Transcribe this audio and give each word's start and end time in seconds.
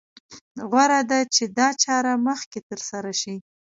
غوره 0.69 0.99
ده 1.09 1.19
چې 1.35 1.43
دا 1.57 1.67
چاره 1.83 2.13
مخکې 2.27 2.59
تر 2.69 2.79
سره 2.89 3.11
شي. 3.21 3.35